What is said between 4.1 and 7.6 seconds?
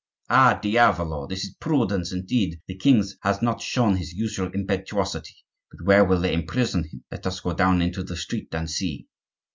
usual impetuosity. But where will they imprison them? Let us go